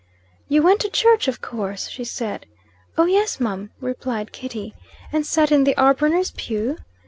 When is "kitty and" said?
4.31-5.27